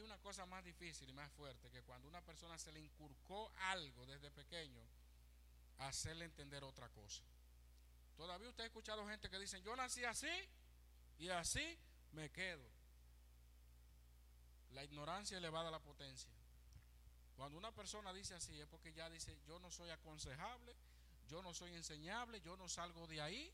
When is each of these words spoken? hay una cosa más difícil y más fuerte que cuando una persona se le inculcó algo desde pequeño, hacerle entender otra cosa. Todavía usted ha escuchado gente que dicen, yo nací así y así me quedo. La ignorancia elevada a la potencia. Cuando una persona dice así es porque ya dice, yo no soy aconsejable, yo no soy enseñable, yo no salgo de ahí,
hay 0.00 0.06
una 0.06 0.18
cosa 0.18 0.46
más 0.46 0.64
difícil 0.64 1.08
y 1.10 1.12
más 1.12 1.30
fuerte 1.32 1.70
que 1.70 1.82
cuando 1.82 2.08
una 2.08 2.22
persona 2.22 2.58
se 2.58 2.72
le 2.72 2.80
inculcó 2.80 3.52
algo 3.56 4.06
desde 4.06 4.30
pequeño, 4.30 4.82
hacerle 5.78 6.24
entender 6.24 6.64
otra 6.64 6.88
cosa. 6.88 7.22
Todavía 8.16 8.48
usted 8.48 8.64
ha 8.64 8.66
escuchado 8.66 9.06
gente 9.06 9.28
que 9.28 9.38
dicen, 9.38 9.62
yo 9.62 9.76
nací 9.76 10.04
así 10.04 10.30
y 11.18 11.28
así 11.28 11.78
me 12.12 12.30
quedo. 12.30 12.66
La 14.70 14.84
ignorancia 14.84 15.36
elevada 15.36 15.68
a 15.68 15.72
la 15.72 15.80
potencia. 15.80 16.30
Cuando 17.36 17.58
una 17.58 17.72
persona 17.72 18.12
dice 18.12 18.34
así 18.34 18.58
es 18.58 18.66
porque 18.68 18.92
ya 18.92 19.10
dice, 19.10 19.38
yo 19.46 19.58
no 19.58 19.70
soy 19.70 19.90
aconsejable, 19.90 20.74
yo 21.28 21.42
no 21.42 21.52
soy 21.52 21.74
enseñable, 21.74 22.40
yo 22.40 22.56
no 22.56 22.68
salgo 22.68 23.06
de 23.06 23.20
ahí, 23.20 23.52